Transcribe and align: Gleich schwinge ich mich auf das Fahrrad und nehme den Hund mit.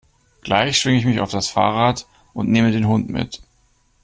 Gleich 0.41 0.79
schwinge 0.79 0.97
ich 0.97 1.05
mich 1.05 1.19
auf 1.19 1.29
das 1.29 1.47
Fahrrad 1.49 2.07
und 2.33 2.49
nehme 2.49 2.71
den 2.71 2.87
Hund 2.87 3.11
mit. 3.11 3.43